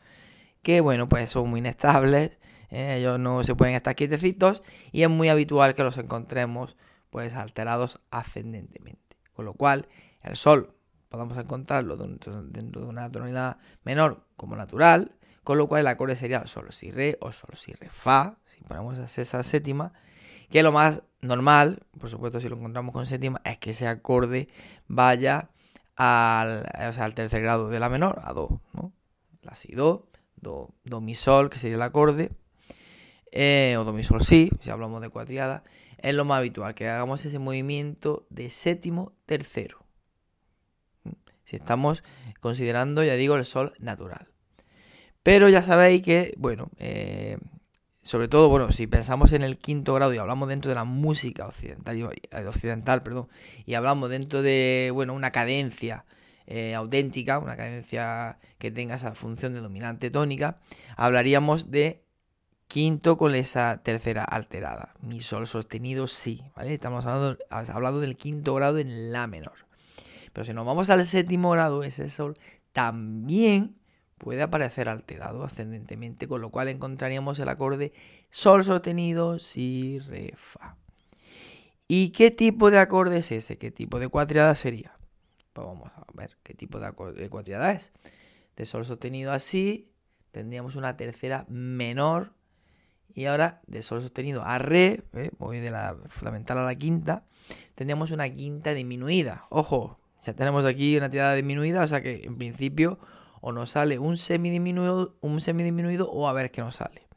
que 0.61 0.81
bueno, 0.81 1.07
pues 1.07 1.31
son 1.31 1.49
muy 1.49 1.59
inestables, 1.59 2.37
¿eh? 2.69 2.97
ellos 2.97 3.19
no 3.19 3.43
se 3.43 3.55
pueden 3.55 3.75
estar 3.75 3.95
quietecitos 3.95 4.63
y 4.91 5.03
es 5.03 5.09
muy 5.09 5.29
habitual 5.29 5.75
que 5.75 5.83
los 5.83 5.97
encontremos 5.97 6.75
pues 7.09 7.33
alterados 7.33 7.99
ascendentemente. 8.11 9.17
Con 9.33 9.45
lo 9.45 9.53
cual, 9.53 9.87
el 10.21 10.35
sol 10.35 10.73
podemos 11.09 11.37
encontrarlo 11.37 11.97
dentro, 11.97 12.43
de 12.43 12.79
una 12.83 13.09
tonalidad 13.11 13.57
menor 13.83 14.25
como 14.35 14.55
natural, 14.55 15.15
con 15.43 15.57
lo 15.57 15.67
cual 15.67 15.81
el 15.81 15.87
acorde 15.87 16.15
sería 16.15 16.45
sol, 16.47 16.67
si, 16.71 16.91
re 16.91 17.17
o 17.21 17.31
sol, 17.31 17.51
si, 17.55 17.71
re, 17.73 17.89
fa, 17.89 18.37
si 18.45 18.61
ponemos 18.63 18.97
esa 18.97 19.43
séptima, 19.43 19.93
que 20.49 20.63
lo 20.63 20.71
más 20.71 21.03
normal, 21.21 21.83
por 21.99 22.09
supuesto 22.09 22.39
si 22.39 22.49
lo 22.49 22.57
encontramos 22.57 22.93
con 22.93 23.05
séptima, 23.05 23.41
es 23.43 23.57
que 23.57 23.71
ese 23.71 23.87
acorde 23.87 24.47
vaya 24.87 25.49
al, 25.95 26.65
al 26.73 27.13
tercer 27.13 27.41
grado 27.41 27.69
de 27.69 27.79
la 27.79 27.89
menor, 27.89 28.21
a 28.23 28.33
do, 28.33 28.61
¿no? 28.73 28.93
La 29.41 29.55
si, 29.55 29.73
do, 29.73 30.07
do, 30.35 30.73
do, 30.83 31.01
mi, 31.01 31.15
sol, 31.15 31.49
que 31.49 31.57
sería 31.57 31.75
el 31.75 31.81
acorde, 31.81 32.31
eh, 33.31 33.75
o 33.79 33.83
do, 33.83 33.93
mi, 33.93 34.03
sol, 34.03 34.21
si, 34.21 34.51
si 34.61 34.69
hablamos 34.69 35.01
de 35.01 35.09
cuatriada, 35.09 35.63
es 35.97 36.13
lo 36.13 36.25
más 36.25 36.39
habitual, 36.39 36.75
que 36.75 36.87
hagamos 36.87 37.25
ese 37.25 37.39
movimiento 37.39 38.27
de 38.29 38.49
séptimo, 38.49 39.13
tercero. 39.25 39.79
Si 41.43 41.55
estamos 41.55 42.03
considerando, 42.41 43.03
ya 43.03 43.15
digo, 43.15 43.35
el 43.35 43.45
sol 43.45 43.73
natural. 43.79 44.27
Pero 45.23 45.49
ya 45.49 45.61
sabéis 45.61 46.03
que, 46.03 46.33
bueno, 46.37 46.69
eh, 46.77 47.37
sobre 48.07 48.29
todo, 48.29 48.47
bueno, 48.47 48.71
si 48.71 48.87
pensamos 48.87 49.33
en 49.33 49.41
el 49.41 49.57
quinto 49.57 49.93
grado 49.93 50.13
y 50.13 50.17
hablamos 50.17 50.47
dentro 50.47 50.69
de 50.69 50.75
la 50.75 50.85
música 50.85 51.45
occidental, 51.45 51.97
eh, 51.97 52.45
occidental 52.47 53.01
perdón, 53.01 53.27
y 53.65 53.73
hablamos 53.73 54.09
dentro 54.09 54.41
de, 54.41 54.91
bueno, 54.93 55.13
una 55.13 55.31
cadencia 55.31 56.05
eh, 56.45 56.73
auténtica, 56.73 57.37
una 57.37 57.57
cadencia 57.57 58.39
que 58.59 58.71
tenga 58.71 58.95
esa 58.95 59.13
función 59.13 59.53
de 59.53 59.59
dominante 59.59 60.09
tónica, 60.09 60.59
hablaríamos 60.95 61.69
de 61.69 62.01
quinto 62.69 63.17
con 63.17 63.35
esa 63.35 63.81
tercera 63.83 64.23
alterada. 64.23 64.93
Mi 65.01 65.19
sol 65.19 65.45
sostenido 65.45 66.07
sí, 66.07 66.45
¿vale? 66.55 66.73
Estamos 66.73 67.05
hablando, 67.05 67.37
hablando 67.49 67.99
del 67.99 68.15
quinto 68.15 68.55
grado 68.55 68.77
en 68.77 69.11
la 69.11 69.27
menor. 69.27 69.67
Pero 70.31 70.45
si 70.45 70.53
nos 70.53 70.65
vamos 70.65 70.89
al 70.89 71.05
séptimo 71.07 71.51
grado, 71.51 71.83
ese 71.83 72.09
sol 72.09 72.37
también 72.71 73.76
puede 74.17 74.41
aparecer 74.41 74.89
alterado 74.89 75.43
ascendentemente, 75.43 76.27
con 76.27 76.41
lo 76.41 76.49
cual 76.49 76.69
encontraríamos 76.69 77.39
el 77.39 77.49
acorde 77.49 77.93
sol 78.29 78.63
sostenido, 78.63 79.39
si, 79.39 79.99
re, 79.99 80.33
fa. 80.35 80.75
¿Y 81.87 82.09
qué 82.09 82.31
tipo 82.31 82.69
de 82.69 82.79
acorde 82.79 83.19
es 83.19 83.31
ese? 83.31 83.57
¿Qué 83.57 83.71
tipo 83.71 83.99
de 83.99 84.09
cuatriada 84.09 84.53
sería? 84.55 84.97
Pues 85.53 85.65
vamos 85.65 85.89
a 85.95 86.05
ver 86.13 86.37
qué 86.43 86.53
tipo 86.53 86.79
de, 86.79 86.91
de 87.13 87.29
cuatriada 87.29 87.71
es. 87.71 87.93
De 88.55 88.65
sol 88.65 88.85
sostenido 88.85 89.31
así, 89.31 89.89
tendríamos 90.31 90.75
una 90.75 90.97
tercera 90.97 91.45
menor. 91.47 92.33
Y 93.13 93.25
ahora 93.25 93.61
de 93.65 93.81
sol 93.81 94.01
sostenido 94.01 94.43
a 94.43 94.59
re, 94.59 95.03
¿eh? 95.13 95.31
voy 95.39 95.59
de 95.59 95.71
la 95.71 95.97
fundamental 96.09 96.59
a 96.59 96.65
la 96.65 96.75
quinta, 96.75 97.23
tendríamos 97.73 98.11
una 98.11 98.29
quinta 98.29 98.73
disminuida. 98.75 99.45
Ojo, 99.49 99.97
ya 100.23 100.33
tenemos 100.33 100.65
aquí 100.65 100.97
una 100.97 101.09
triada 101.09 101.33
disminuida, 101.33 101.81
o 101.81 101.87
sea 101.87 102.03
que 102.03 102.23
en 102.25 102.37
principio 102.37 102.99
o 103.47 103.53
nos 103.53 103.71
sale 103.71 103.97
un 103.97 104.17
semidiminuido, 104.17 105.15
un 105.21 105.39
semidiminuido 105.39 106.11
o 106.11 106.27
a 106.27 106.33
ver 106.33 106.51
qué 106.51 106.59
nos 106.59 106.75
sale. 106.75 107.07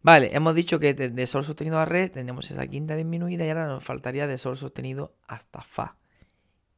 Vale, 0.00 0.30
hemos 0.32 0.54
dicho 0.54 0.78
que 0.78 0.94
de, 0.94 1.26
sol 1.26 1.42
sostenido 1.42 1.80
a 1.80 1.84
re 1.84 2.08
tenemos 2.08 2.48
esa 2.52 2.64
quinta 2.68 2.94
disminuida 2.94 3.44
y 3.44 3.48
ahora 3.48 3.66
nos 3.66 3.82
faltaría 3.82 4.28
de 4.28 4.38
sol 4.38 4.56
sostenido 4.56 5.16
hasta 5.26 5.60
fa. 5.62 5.96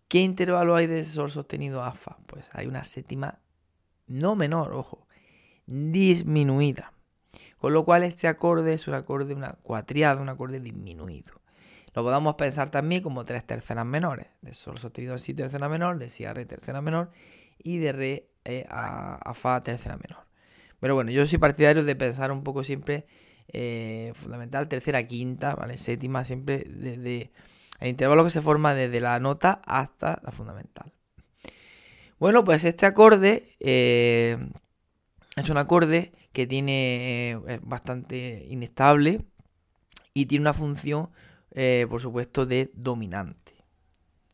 ¿Qué 0.08 0.20
intervalo 0.20 0.74
hay 0.74 0.86
de 0.86 1.04
sol 1.04 1.30
sostenido 1.30 1.82
a 1.82 1.92
fa? 1.92 2.16
Pues 2.26 2.48
hay 2.54 2.66
una 2.66 2.82
séptima 2.82 3.40
no 4.06 4.36
menor, 4.36 4.72
ojo, 4.72 5.06
disminuida. 5.66 6.94
Con 7.58 7.74
lo 7.74 7.84
cual 7.84 8.04
este 8.04 8.26
acorde 8.26 8.72
es 8.72 8.88
un 8.88 8.94
acorde, 8.94 9.34
una 9.34 9.52
cuatriada, 9.62 10.18
un 10.18 10.30
acorde 10.30 10.60
disminuido. 10.60 11.34
Lo 11.92 12.02
podemos 12.02 12.36
pensar 12.36 12.70
también 12.70 13.02
como 13.02 13.26
tres 13.26 13.44
terceras 13.44 13.84
menores, 13.84 14.28
de 14.40 14.54
sol 14.54 14.78
sostenido 14.78 15.14
a 15.14 15.18
si 15.18 15.34
tercera 15.34 15.68
menor, 15.68 15.98
de 15.98 16.08
si 16.08 16.24
a 16.24 16.32
re 16.32 16.46
tercera 16.46 16.80
menor 16.80 17.10
y 17.62 17.78
de 17.78 17.92
re 17.92 18.29
eh, 18.44 18.66
a, 18.70 19.34
fa 19.34 19.62
tercera 19.62 19.96
menor. 19.96 20.24
Pero 20.80 20.94
bueno, 20.94 21.10
yo 21.10 21.26
soy 21.26 21.38
partidario 21.38 21.84
de 21.84 21.94
pensar 21.96 22.32
un 22.32 22.42
poco 22.42 22.64
siempre 22.64 23.06
eh, 23.48 24.12
fundamental, 24.14 24.68
tercera, 24.68 25.06
quinta, 25.06 25.54
¿vale? 25.54 25.76
Séptima, 25.76 26.24
siempre 26.24 26.64
desde 26.66 27.32
el 27.80 27.88
intervalo 27.88 28.24
que 28.24 28.30
se 28.30 28.40
forma 28.40 28.74
desde 28.74 29.00
la 29.00 29.18
nota 29.20 29.60
hasta 29.66 30.20
la 30.24 30.30
fundamental. 30.30 30.92
Bueno, 32.18 32.44
pues 32.44 32.64
este 32.64 32.86
acorde 32.86 33.56
eh, 33.60 34.38
es 35.36 35.48
un 35.48 35.56
acorde 35.56 36.12
que 36.32 36.46
tiene 36.46 37.32
es 37.46 37.60
bastante 37.62 38.46
inestable 38.48 39.24
y 40.14 40.26
tiene 40.26 40.42
una 40.42 40.54
función, 40.54 41.10
por 41.88 42.00
supuesto, 42.00 42.46
de 42.46 42.70
dominante. 42.74 43.64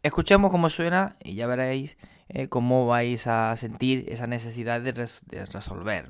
Escuchemos 0.02 0.50
cómo 0.50 0.70
suena 0.70 1.16
y 1.22 1.34
ya 1.34 1.46
veréis 1.46 1.96
eh, 2.28 2.49
cómo 2.49 2.87
vais 2.87 3.26
a 3.26 3.54
sentir 3.56 4.06
esa 4.09 4.26
necesidad 4.26 4.80
de, 4.80 4.92
resolver. 5.52 6.09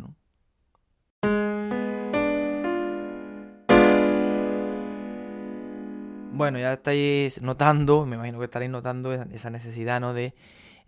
Bueno, 6.32 6.58
ya 6.58 6.74
estáis 6.74 7.40
notando, 7.40 8.04
me 8.04 8.16
imagino 8.16 8.38
que 8.38 8.44
estaréis 8.44 8.70
notando 8.70 9.12
esa 9.12 9.50
necesidad 9.50 10.00
¿no? 10.00 10.12
de 10.12 10.34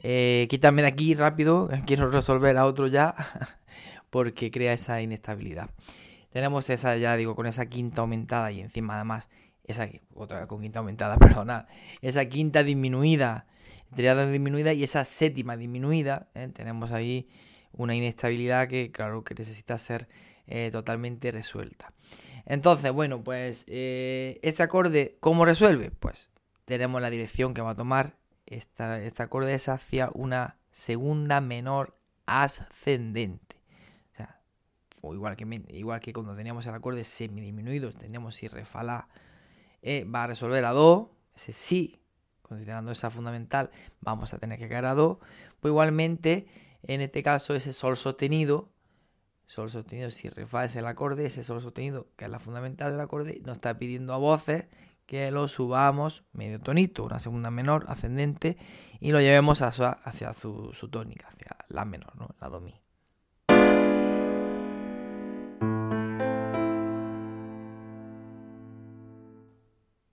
eh, 0.01 0.47
de 0.51 0.87
aquí 0.87 1.15
rápido, 1.15 1.69
quiero 1.87 2.11
resolver 2.11 2.57
a 2.57 2.67
otro 2.67 2.87
ya, 2.87 3.15
porque 4.11 4.51
crea 4.51 4.73
esa 4.73 5.01
inestabilidad. 5.03 5.71
Tenemos 6.31 6.69
esa, 6.71 6.97
ya 6.97 7.17
digo, 7.17 7.35
con 7.35 7.47
esa 7.47 7.67
quinta 7.67 8.03
aumentada 8.03 8.53
y 8.53 8.61
encima 8.61 8.97
además, 8.97 9.31
esa 9.69 9.89
otra 10.15 10.47
con 10.47 10.61
quinta 10.61 10.81
aumentada, 10.81 11.17
perdona, 11.19 11.69
esa 12.03 12.25
quinta 12.27 12.63
disminuida 12.63 13.47
triada 13.95 14.31
disminuida 14.31 14.73
y 14.73 14.85
esa 14.85 15.05
séptima 15.05 15.57
disminuida, 15.57 16.29
¿eh? 16.35 16.49
tenemos 16.53 16.93
ahí 16.93 17.29
una 17.73 17.95
inestabilidad 17.95 18.69
que 18.69 18.91
claro 18.91 19.25
que 19.25 19.35
necesita 19.35 19.79
ser 19.79 20.09
eh, 20.47 20.71
totalmente 20.73 21.31
resuelta. 21.31 21.93
Entonces, 22.47 22.93
bueno, 22.93 23.23
pues 23.23 23.65
eh, 23.67 24.39
este 24.43 24.63
acorde, 24.63 25.17
¿cómo 25.21 25.45
resuelve? 25.45 25.91
Pues 25.91 26.31
tenemos 26.65 27.03
la 27.03 27.11
dirección 27.11 27.53
que 27.55 27.61
va 27.61 27.71
a 27.71 27.75
tomar. 27.75 28.17
Este 28.47 29.23
acorde 29.23 29.53
es 29.53 29.69
hacia 29.69 30.11
una 30.15 30.57
segunda 30.71 31.43
menor 31.43 31.95
ascendente. 32.25 33.57
O 35.01 35.15
igual 35.15 35.37
que, 35.37 35.63
igual 35.69 36.01
que 36.01 36.13
cuando 36.13 36.35
teníamos 36.35 36.67
el 36.67 36.75
acorde 36.75 37.05
semidisminuido, 37.05 37.93
teníamos 37.93 38.35
si 38.35 38.49
re, 38.49 38.65
va 39.83 40.25
a 40.25 40.27
resolver 40.27 40.65
a 40.65 40.73
do, 40.73 41.11
ese 41.35 41.53
sí 41.53 41.99
considerando 42.49 42.91
esa 42.91 43.11
fundamental, 43.11 43.71
vamos 44.01 44.33
a 44.33 44.39
tener 44.39 44.59
que 44.59 44.69
caer 44.69 44.87
a 44.87 44.95
Do. 44.95 45.21
Pues 45.61 45.71
igualmente, 45.71 46.47
en 46.83 47.01
este 47.03 47.23
caso, 47.23 47.55
ese 47.55 47.73
Sol 47.73 47.97
sostenido, 47.97 48.71
Sol 49.47 49.71
sostenido, 49.71 50.11
si 50.11 50.29
re 50.29 50.47
fa 50.47 50.65
es 50.65 50.75
el 50.77 50.87
acorde, 50.87 51.27
ese 51.27 51.45
Sol 51.45 51.61
sostenido, 51.61 52.09
que 52.17 52.25
es 52.25 52.31
la 52.31 52.39
fundamental 52.39 52.93
del 52.93 53.01
acorde, 53.01 53.41
nos 53.45 53.59
está 53.59 53.79
pidiendo 53.79 54.15
a 54.15 54.19
voces 54.19 54.65
que 55.07 55.31
lo 55.31 55.49
subamos 55.49 56.25
medio 56.33 56.61
tonito, 56.61 57.05
una 57.05 57.19
segunda 57.19 57.51
menor 57.51 57.87
ascendente, 57.89 58.59
y 59.01 59.11
lo 59.13 59.21
llevemos 59.21 59.63
hacia, 59.63 59.99
su, 60.35 60.89
tónica, 60.91 61.29
hacia 61.29 61.57
la 61.69 61.85
menor, 61.85 62.15
¿no? 62.17 62.35
la 62.41 62.49
do 62.49 62.61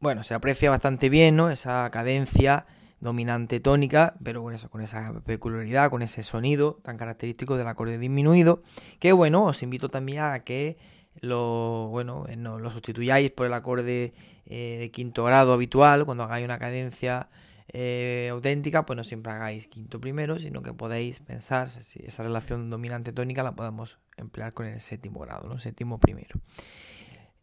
Bueno, 0.06 0.24
se 0.24 0.36
aprecia 0.36 0.70
bastante 0.70 1.10
bien, 1.10 1.36
¿no? 1.36 1.50
Esa 1.50 1.90
cadencia 1.90 2.68
dominante 3.00 3.60
tónica, 3.60 4.14
pero 4.24 4.44
con 4.44 4.56
con 4.56 4.82
esa 4.82 5.20
peculiaridad, 5.26 5.90
con 5.90 6.04
ese 6.04 6.22
sonido 6.22 6.80
tan 6.84 6.96
característico 6.96 7.58
del 7.58 7.68
acorde 7.68 7.98
disminuido, 7.98 8.62
que 9.00 9.14
bueno, 9.14 9.46
os 9.46 9.64
invito 9.64 9.90
también 9.90 10.22
a 10.22 10.42
que 10.42 10.78
lo, 11.22 11.88
bueno, 11.90 12.26
eh, 12.28 12.36
no, 12.36 12.60
lo 12.60 12.70
sustituyáis 12.70 13.32
por 13.32 13.48
el 13.48 13.54
acorde 13.56 14.14
eh, 14.46 14.78
de 14.80 14.92
quinto 14.92 15.24
grado 15.24 15.54
habitual, 15.54 16.06
cuando 16.06 16.26
hagáis 16.26 16.46
una 16.46 16.60
cadencia 16.60 17.28
eh, 17.74 18.30
auténtica, 18.32 18.86
pues 18.86 18.98
no 18.98 19.04
siempre 19.04 19.32
hagáis 19.32 19.66
quinto 19.66 20.00
primero, 20.00 20.38
sino 20.38 20.62
que 20.62 20.72
podéis 20.72 21.20
pensar 21.20 21.72
si 21.82 22.06
esa 22.06 22.22
relación 22.22 22.70
dominante 22.70 23.12
tónica 23.12 23.42
la 23.42 23.56
podemos 23.56 23.98
emplear 24.18 24.54
con 24.54 24.68
el 24.68 24.82
séptimo 24.82 25.22
grado, 25.22 25.50
¿no? 25.50 25.58
Séptimo 25.58 26.00
primero. 26.00 26.40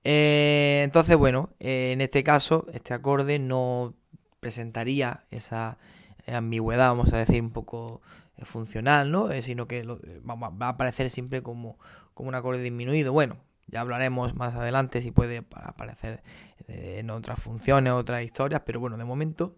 Eh, 0.05 0.83
entonces, 0.85 1.17
bueno, 1.17 1.51
eh, 1.61 1.93
en 1.93 2.01
este 2.01 2.25
caso, 2.25 2.67
este 2.73 2.95
acorde 2.95 3.39
no 3.39 3.95
presentaría 4.41 5.25
esa 5.31 5.79
ambigüedad, 6.27 6.89
vamos 6.89 7.13
a 7.13 7.19
decir, 7.19 7.43
un 7.43 7.51
poco 7.51 8.01
funcional, 8.45 9.11
¿no? 9.13 9.31
sino 9.43 9.69
que 9.69 9.85
va, 9.85 10.67
a 10.67 10.69
aparecer 10.71 11.11
siempre 11.11 11.43
como, 11.43 11.79
como 12.15 12.29
un 12.29 12.35
acorde 12.35 12.63
disminuido. 12.63 13.13
Bueno, 13.13 13.37
ya 13.67 13.81
hablaremos 13.81 14.35
más 14.35 14.55
adelante 14.55 15.01
si 15.03 15.11
puede 15.13 15.45
aparecer 15.53 16.23
en 16.69 17.11
otras 17.11 17.41
funciones, 17.41 17.93
otras 17.93 18.25
historias, 18.25 18.63
pero 18.65 18.81
bueno, 18.81 18.97
de 18.97 19.05
momento 19.05 19.57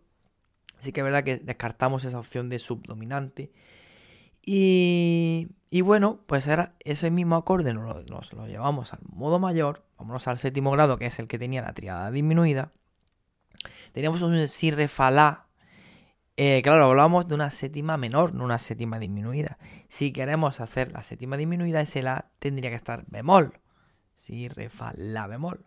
sí 0.80 0.92
que 0.92 1.00
es 1.00 1.04
verdad 1.04 1.24
que 1.24 1.38
descartamos 1.38 2.04
esa 2.04 2.18
opción 2.18 2.48
de 2.48 2.58
subdominante. 2.58 3.50
Y, 4.46 5.48
bueno, 5.82 6.20
pues 6.26 6.46
ahora 6.48 6.74
ese 6.80 7.10
mismo 7.10 7.36
acorde 7.36 7.72
nos 7.72 8.32
lo, 8.32 8.46
llevamos 8.46 8.92
al 8.92 9.00
modo 9.02 9.38
mayor, 9.38 9.84
vámonos 9.98 10.28
al 10.28 10.38
séptimo 10.38 10.70
grado, 10.70 10.98
que 10.98 11.06
es 11.06 11.18
el 11.18 11.28
que 11.28 11.38
tenía 11.38 11.62
la 11.62 11.72
triada 11.72 12.10
disminuida. 12.10 12.72
Teníamos 13.92 14.22
un 14.22 14.46
si 14.48 14.70
re 14.70 14.88
fa 14.88 15.10
la. 15.10 15.46
Eh, 16.36 16.60
claro, 16.62 16.86
hablamos 16.86 17.28
de 17.28 17.36
una 17.36 17.50
séptima 17.50 17.96
menor, 17.96 18.34
no 18.34 18.44
una 18.44 18.58
séptima 18.58 18.98
disminuida. 18.98 19.56
Si 19.88 20.12
queremos 20.12 20.60
hacer 20.60 20.92
la 20.92 21.02
séptima 21.02 21.36
disminuida, 21.36 21.80
ese 21.80 22.02
la 22.02 22.26
tendría 22.40 22.70
que 22.70 22.76
estar 22.76 23.04
bemol. 23.06 23.60
Si, 24.14 24.48
re, 24.48 24.68
fa, 24.68 24.92
la 24.96 25.26
bemol. 25.26 25.64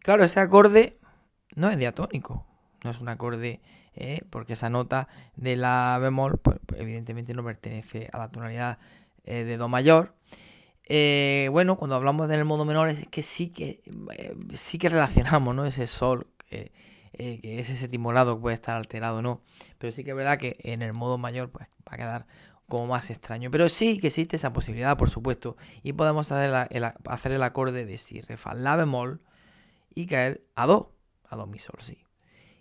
Claro, 0.00 0.24
ese 0.24 0.40
acorde 0.40 0.98
no 1.54 1.68
es 1.68 1.76
diatónico, 1.76 2.46
no 2.84 2.90
es 2.90 3.00
un 3.00 3.08
acorde, 3.08 3.60
eh, 3.94 4.22
porque 4.30 4.54
esa 4.54 4.70
nota 4.70 5.08
de 5.36 5.56
la 5.56 5.98
bemol, 6.00 6.38
pues, 6.38 6.58
pues 6.66 6.80
evidentemente 6.80 7.34
no 7.34 7.44
pertenece 7.44 8.08
a 8.12 8.18
la 8.18 8.28
tonalidad 8.30 8.78
eh, 9.24 9.44
de 9.44 9.56
do 9.56 9.68
mayor. 9.68 10.14
Eh, 10.84 11.48
bueno, 11.52 11.76
cuando 11.76 11.96
hablamos 11.96 12.28
del 12.28 12.44
modo 12.44 12.64
menor 12.64 12.88
es 12.88 13.06
que 13.08 13.22
sí 13.22 13.50
que 13.50 13.80
sí 14.54 14.78
que 14.78 14.88
relacionamos, 14.88 15.54
¿no? 15.54 15.64
Ese 15.64 15.86
sol 15.86 16.26
que, 16.48 16.72
es 17.12 17.70
ese 17.70 17.88
timorado 17.88 18.36
que 18.36 18.42
puede 18.42 18.54
estar 18.54 18.76
alterado, 18.76 19.22
¿no? 19.22 19.42
Pero 19.78 19.92
sí 19.92 20.04
que 20.04 20.10
es 20.10 20.16
verdad 20.16 20.38
que 20.38 20.56
en 20.60 20.82
el 20.82 20.92
modo 20.92 21.18
mayor 21.18 21.50
pues 21.50 21.68
va 21.88 21.94
a 21.94 21.96
quedar 21.96 22.26
como 22.70 22.86
más 22.86 23.10
extraño. 23.10 23.50
Pero 23.50 23.68
sí 23.68 23.98
que 23.98 24.06
existe 24.06 24.36
esa 24.36 24.52
posibilidad, 24.54 24.96
por 24.96 25.10
supuesto. 25.10 25.56
Y 25.82 25.92
podemos 25.92 26.32
hacer, 26.32 26.68
el, 26.70 26.84
hacer 26.84 27.32
el 27.32 27.42
acorde 27.42 27.84
de 27.84 27.98
si, 27.98 28.22
re, 28.22 28.38
fa, 28.38 28.54
la 28.54 28.76
bemol 28.76 29.20
y 29.94 30.06
caer 30.06 30.42
a 30.54 30.66
do, 30.66 30.94
a 31.28 31.36
do, 31.36 31.46
mi, 31.46 31.58
sol, 31.58 31.76
si. 31.80 31.98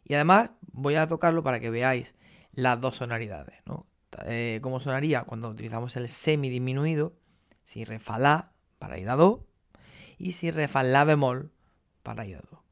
Y 0.10 0.16
además 0.16 0.52
voy 0.74 0.96
a 0.96 1.08
tocarlo 1.08 1.44
para 1.44 1.62
que 1.62 1.70
veáis 1.70 2.16
las 2.52 2.82
dos 2.82 2.98
sonoridades, 2.98 3.62
¿no? 3.66 3.86
Eh, 4.26 4.60
¿Cómo 4.62 4.80
sonaría 4.80 5.24
cuando 5.24 5.50
utilizamos 5.50 5.96
el 5.96 6.10
semi 6.10 6.50
disminuido? 6.50 7.14
Si, 7.64 7.86
re, 7.86 8.00
fa, 8.00 8.18
la 8.18 8.52
para 8.80 8.98
ir 8.98 9.08
a 9.08 9.16
do 9.16 9.46
y 10.18 10.32
si, 10.32 10.50
re, 10.50 10.68
fa, 10.68 10.82
la 10.82 11.04
bemol 11.04 11.52
para 12.02 12.26
ir 12.26 12.38
a 12.38 12.42
do. 12.42 12.64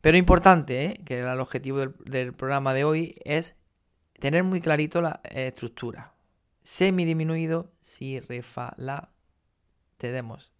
Pero 0.00 0.16
importante, 0.16 0.84
¿eh? 0.84 1.00
que 1.04 1.18
era 1.18 1.32
el 1.32 1.40
objetivo 1.40 1.78
del, 1.78 2.32
programa 2.32 2.74
de 2.74 2.84
hoy, 2.84 3.16
es 3.24 3.56
tener 4.20 4.44
muy 4.44 4.60
clarito 4.60 5.00
la 5.00 5.20
estructura 5.24 6.12
semidisminuido, 6.62 7.72
si, 7.80 8.20
re, 8.20 8.42
fa, 8.42 8.74
la, 8.76 9.10
tenemos 9.96 10.52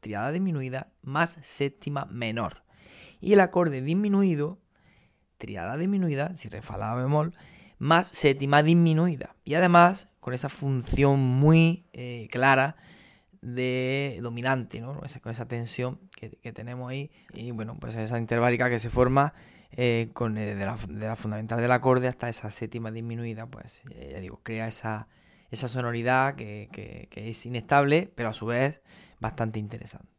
triada 0.00 0.32
disminuida 0.32 0.88
más 1.02 1.38
séptima 1.42 2.06
menor. 2.06 2.62
Y 3.20 3.34
el 3.34 3.40
acorde 3.40 3.82
disminuido, 3.82 4.58
triada 5.44 5.76
disminuida, 5.76 6.34
si, 6.34 6.48
re, 6.48 6.62
fa, 6.62 6.78
la, 6.78 6.94
bemol, 6.94 7.34
más 7.78 8.08
séptima 8.12 8.62
disminuida. 8.62 9.34
Y 9.44 9.54
además 9.54 10.08
con 10.20 10.32
esa 10.32 10.48
función 10.48 11.20
muy 11.20 11.84
eh, 11.92 12.28
clara 12.30 12.76
de 13.42 14.18
dominante, 14.22 14.80
¿no? 14.80 14.98
con 15.22 15.32
esa 15.32 15.46
tensión 15.46 15.98
que, 16.16 16.52
tenemos 16.52 16.90
ahí. 16.90 17.10
Y 17.34 17.50
bueno, 17.50 17.76
pues 17.78 17.94
esa 17.94 18.18
interválica 18.18 18.70
que 18.70 18.78
se 18.78 18.88
forma 18.88 19.34
eh, 19.72 20.08
con, 20.14 20.38
eh, 20.38 20.54
de, 20.54 20.64
la, 20.64 21.16
fundamental 21.16 21.60
del 21.60 21.72
acorde 21.72 22.08
hasta 22.08 22.30
esa 22.30 22.50
séptima 22.50 22.90
disminuida, 22.90 23.46
pues 23.46 23.82
ya 24.10 24.18
digo, 24.20 24.40
crea 24.42 24.66
esa, 24.66 25.08
esa 25.50 25.68
sonoridad 25.68 26.36
que, 26.36 27.08
es 27.14 27.44
inestable, 27.44 28.10
pero 28.14 28.30
a 28.30 28.32
su 28.32 28.46
vez 28.46 28.80
bastante 29.20 29.58
interesante. 29.58 30.13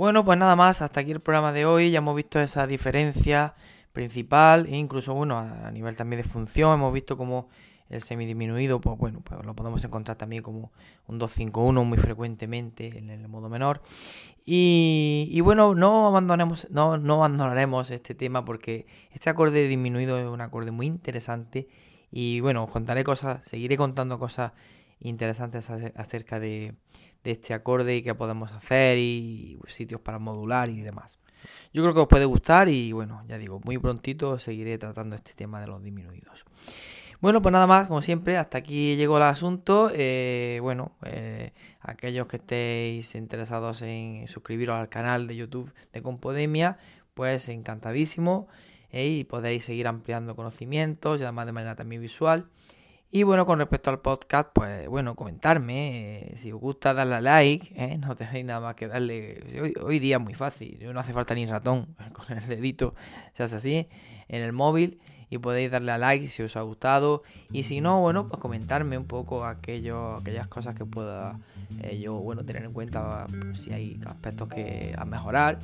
Bueno, 0.00 0.24
pues 0.24 0.38
nada 0.38 0.56
más, 0.56 0.80
hasta 0.80 1.00
aquí 1.00 1.10
el 1.10 1.20
programa 1.20 1.52
de 1.52 1.66
hoy. 1.66 1.90
Ya 1.90 1.98
hemos 1.98 2.16
visto 2.16 2.40
esa 2.40 2.66
diferencia 2.66 3.54
principal 3.92 4.64
e 4.64 4.74
incluso, 4.78 5.12
bueno, 5.12 5.36
a 5.36 5.70
nivel 5.72 5.94
también 5.94 6.22
de 6.22 6.26
función, 6.26 6.72
hemos 6.72 6.90
visto 6.94 7.18
cómo 7.18 7.50
el 7.90 8.00
semidisminuido, 8.00 8.80
pues 8.80 8.96
bueno, 8.96 9.20
pues 9.22 9.44
lo 9.44 9.54
podemos 9.54 9.84
encontrar 9.84 10.16
también 10.16 10.42
como 10.42 10.72
un 11.06 11.18
251 11.18 11.84
muy 11.84 11.98
frecuentemente 11.98 12.96
en 12.96 13.10
el 13.10 13.28
modo 13.28 13.50
menor. 13.50 13.82
Y, 14.46 15.38
bueno, 15.44 15.74
no 15.74 16.06
abandonemos, 16.06 16.66
no, 16.70 16.96
no 16.96 17.16
abandonaremos 17.16 17.90
este 17.90 18.14
tema 18.14 18.42
porque 18.42 18.86
este 19.12 19.28
acorde 19.28 19.68
disminuido 19.68 20.18
es 20.18 20.26
un 20.26 20.40
acorde 20.40 20.70
muy 20.70 20.86
interesante. 20.86 21.68
Y 22.10 22.40
bueno, 22.40 22.64
os 22.64 22.70
contaré 22.70 23.04
cosas, 23.04 23.46
seguiré 23.46 23.76
contando 23.76 24.18
cosas 24.18 24.52
interesantes 24.98 25.68
acerca 25.68 26.40
de, 26.40 26.74
este 27.24 27.54
acorde 27.54 27.96
y 27.96 28.02
qué 28.02 28.14
podemos 28.14 28.52
hacer 28.52 28.98
y 28.98 29.58
sitios 29.68 30.00
para 30.00 30.18
modular 30.18 30.70
y 30.70 30.80
demás. 30.80 31.18
Yo 31.72 31.82
creo 31.82 31.94
que 31.94 32.00
os 32.00 32.08
puede 32.08 32.24
gustar 32.24 32.68
y 32.68 32.92
bueno, 32.92 33.22
ya 33.28 33.38
digo, 33.38 33.60
muy 33.64 33.78
prontito 33.78 34.38
seguiré 34.38 34.78
tratando 34.78 35.16
este 35.16 35.32
tema 35.34 35.60
de 35.60 35.66
los 35.66 35.82
disminuidos. 35.82 36.44
Bueno, 37.20 37.42
pues 37.42 37.52
nada 37.52 37.66
más, 37.66 37.86
como 37.86 38.00
siempre, 38.00 38.38
hasta 38.38 38.56
aquí 38.56 38.96
llegó 38.96 39.18
el 39.18 39.24
asunto. 39.24 39.90
Eh, 39.92 40.58
bueno, 40.62 40.92
eh, 41.04 41.52
aquellos 41.80 42.26
que 42.26 42.38
estéis 42.38 43.14
interesados 43.14 43.82
en 43.82 44.26
suscribiros 44.26 44.76
al 44.76 44.88
canal 44.88 45.26
de 45.26 45.36
YouTube 45.36 45.70
de 45.92 46.00
Compodemia, 46.00 46.78
pues 47.12 47.50
encantadísimo. 47.50 48.48
Eh, 48.90 49.06
y 49.06 49.24
podéis 49.24 49.64
seguir 49.66 49.86
ampliando 49.86 50.34
conocimientos, 50.34 51.20
y 51.20 51.24
además 51.24 51.44
de 51.44 51.52
manera 51.52 51.76
también 51.76 52.00
visual. 52.00 52.46
Y 53.12 53.24
bueno, 53.24 53.44
con 53.44 53.58
respecto 53.58 53.90
al 53.90 53.98
podcast, 54.00 54.50
pues 54.52 54.88
bueno, 54.88 55.16
comentarme. 55.16 56.30
si 56.36 56.52
os 56.52 56.60
gusta, 56.60 56.94
darle 56.94 57.16
a 57.16 57.20
like. 57.20 57.98
No 57.98 58.14
tenéis 58.14 58.44
nada 58.44 58.60
más 58.60 58.76
que 58.76 58.86
darle. 58.86 59.42
Hoy, 59.60 59.74
hoy 59.82 59.98
día 59.98 60.16
es 60.16 60.22
muy 60.22 60.34
fácil. 60.34 60.78
No 60.92 61.00
hace 61.00 61.12
falta 61.12 61.34
ni 61.34 61.44
ratón. 61.44 61.96
Con 62.12 62.38
el 62.38 62.46
dedito 62.46 62.94
se 63.32 63.42
hace 63.42 63.56
así 63.56 63.88
en 64.28 64.42
el 64.42 64.52
móvil 64.52 65.00
y 65.30 65.38
podéis 65.38 65.70
darle 65.70 65.92
a 65.92 65.98
like 65.98 66.28
si 66.28 66.42
os 66.42 66.56
ha 66.56 66.62
gustado 66.62 67.22
y 67.52 67.62
si 67.62 67.80
no, 67.80 68.00
bueno, 68.00 68.28
pues 68.28 68.40
comentarme 68.40 68.98
un 68.98 69.06
poco 69.06 69.44
aquello, 69.44 70.16
aquellas 70.16 70.48
cosas 70.48 70.74
que 70.74 70.84
pueda 70.84 71.38
eh, 71.82 71.98
yo, 72.00 72.14
bueno, 72.14 72.44
tener 72.44 72.64
en 72.64 72.72
cuenta 72.72 73.26
pues, 73.28 73.60
si 73.60 73.72
hay 73.72 74.00
aspectos 74.06 74.48
que 74.48 74.94
mejorar 75.06 75.58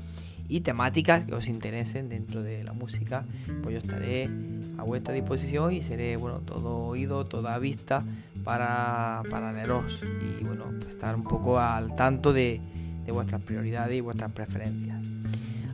y 0.49 0.61
temáticas 0.61 1.25
que 1.25 1.35
os 1.35 1.49
interesen 1.49 2.09
dentro 2.09 2.43
de 2.43 2.63
la 2.63 2.73
música, 2.73 3.25
pues 3.63 3.75
yo 3.75 3.81
estaré 3.81 4.31
a 4.79 4.85
vuestra 4.85 5.13
disposición 5.13 5.73
y 5.73 5.83
seré, 5.83 6.17
bueno, 6.17 6.39
todo 6.39 6.79
oído, 6.79 7.25
toda 7.25 7.59
vista 7.59 8.05
para, 8.45 9.23
para 9.29 9.53
leeros 9.53 10.01
y, 10.41 10.45
bueno, 10.45 10.67
estar 10.89 11.17
un 11.17 11.25
poco 11.25 11.59
al 11.59 11.95
tanto 11.97 12.33
de, 12.33 12.61
de 13.05 13.13
vuestras 13.13 13.43
prioridades 13.43 13.97
y 13.97 14.01
vuestras 14.01 14.31
preferencias. 14.31 15.16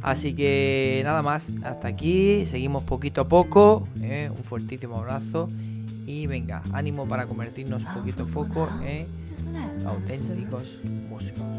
Así 0.03 0.35
que 0.35 1.01
nada 1.05 1.23
más, 1.23 1.47
hasta 1.63 1.89
aquí, 1.89 2.45
seguimos 2.47 2.83
poquito 2.83 3.21
a 3.21 3.29
poco, 3.29 3.87
¿eh? 4.01 4.29
un 4.31 4.43
fuertísimo 4.43 4.99
abrazo 4.99 5.49
y 6.07 6.27
venga, 6.27 6.61
ánimo 6.73 7.07
para 7.07 7.27
convertirnos 7.27 7.85
poquito 7.85 8.25
a 8.25 8.27
poco 8.27 8.69
en 8.85 9.07
auténticos 9.87 10.81
músicos. 11.09 11.52